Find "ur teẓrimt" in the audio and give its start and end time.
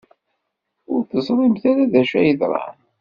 0.91-1.63